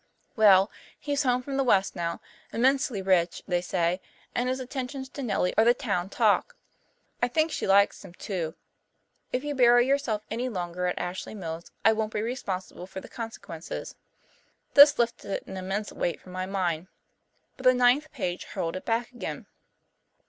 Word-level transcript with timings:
Well, 0.35 0.71
he's 0.99 1.21
home 1.21 1.43
from 1.43 1.57
the 1.57 1.63
west 1.63 1.95
now, 1.95 2.21
immensely 2.51 3.03
rich, 3.03 3.43
they 3.47 3.61
say, 3.61 4.01
and 4.33 4.49
his 4.49 4.59
attentions 4.59 5.07
to 5.09 5.21
Nellie 5.21 5.53
are 5.59 5.63
the 5.63 5.75
town 5.75 6.09
talk. 6.09 6.55
I 7.21 7.27
think 7.27 7.51
she 7.51 7.67
likes 7.67 8.03
him 8.03 8.15
too. 8.15 8.55
If 9.31 9.43
you 9.43 9.53
bury 9.53 9.85
yourself 9.85 10.23
any 10.31 10.49
longer 10.49 10.87
at 10.87 10.97
Ashley 10.97 11.35
Mills 11.35 11.69
I 11.85 11.93
won't 11.93 12.13
be 12.13 12.21
responsible 12.23 12.87
for 12.87 12.99
the 12.99 13.09
consequences." 13.09 13.93
This 14.73 14.97
lifted 14.97 15.47
an 15.47 15.55
immense 15.55 15.91
weight 15.91 16.19
from 16.19 16.31
my 16.31 16.47
mind, 16.47 16.87
but 17.55 17.65
the 17.65 17.73
ninth 17.75 18.11
page 18.11 18.45
hurled 18.45 18.75
it 18.75 18.85
back 18.85 19.11
again. 19.11 19.45